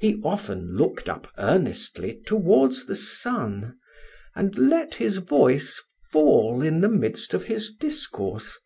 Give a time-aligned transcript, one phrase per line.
[0.00, 3.78] He often looked up earnestly towards the sun,
[4.34, 8.58] and let his voice fall in the midst of his discourse.